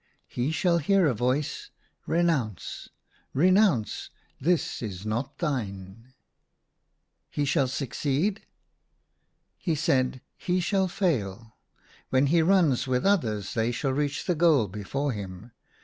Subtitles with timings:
[0.27, 2.89] he shall hear a voice —* Renounce!
[3.35, 4.09] re nounce!
[4.39, 6.13] this is not thine!'"
[7.29, 8.47] "He shall succeed?"
[9.67, 11.55] He said," He shall fail.
[12.09, 15.51] When he runs with others they shall reach the goal before him.